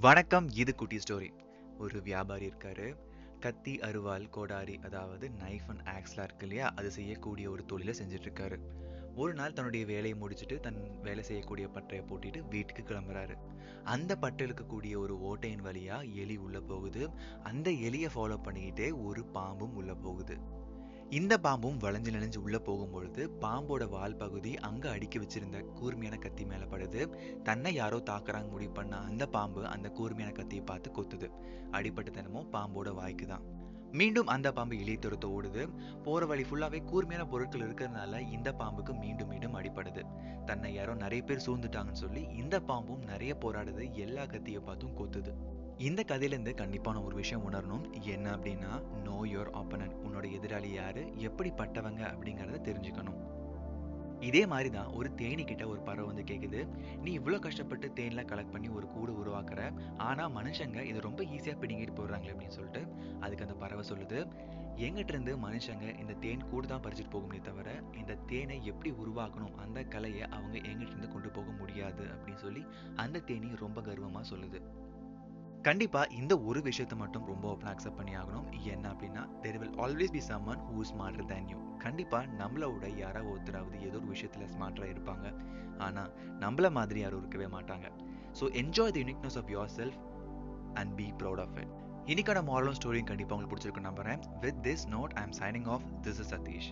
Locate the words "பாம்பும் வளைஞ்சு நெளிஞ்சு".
21.38-22.36